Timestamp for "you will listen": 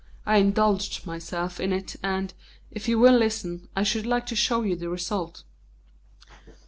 2.87-3.69